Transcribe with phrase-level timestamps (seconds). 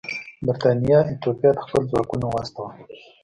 [0.45, 2.71] برېټانیا ایتوپیا ته خپل ځواکونه واستول.